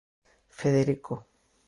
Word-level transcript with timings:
Federico. 0.59 1.15